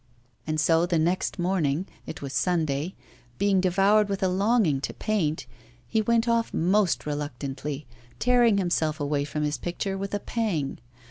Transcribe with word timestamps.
And 0.47 0.59
so 0.59 0.87
the 0.87 0.97
next 0.97 1.37
morning 1.37 1.85
it 2.07 2.23
was 2.23 2.33
Sunday 2.33 2.95
being 3.37 3.61
devoured 3.61 4.09
with 4.09 4.23
a 4.23 4.27
longing 4.27 4.81
to 4.81 4.95
paint, 4.95 5.45
he 5.87 6.01
went 6.01 6.27
off 6.27 6.51
most 6.51 7.05
reluctantly, 7.05 7.85
tearing 8.17 8.57
himself 8.57 8.99
away 8.99 9.25
from 9.25 9.43
his 9.43 9.59
picture 9.59 9.99
with 9.99 10.15
a 10.15 10.19
pang. 10.19 10.79